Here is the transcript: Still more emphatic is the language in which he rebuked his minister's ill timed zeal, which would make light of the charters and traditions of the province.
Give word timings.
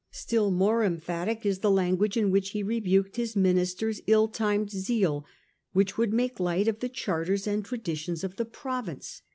Still 0.09 0.49
more 0.49 0.83
emphatic 0.83 1.45
is 1.45 1.59
the 1.59 1.69
language 1.69 2.17
in 2.17 2.31
which 2.31 2.49
he 2.53 2.63
rebuked 2.63 3.17
his 3.17 3.35
minister's 3.35 4.01
ill 4.07 4.27
timed 4.27 4.71
zeal, 4.71 5.27
which 5.73 5.95
would 5.95 6.11
make 6.11 6.39
light 6.39 6.67
of 6.67 6.79
the 6.79 6.89
charters 6.89 7.45
and 7.45 7.63
traditions 7.63 8.23
of 8.23 8.35
the 8.37 8.45
province. 8.45 9.21